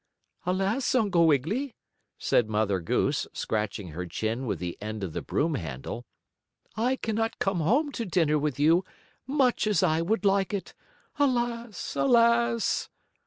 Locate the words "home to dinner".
7.59-8.39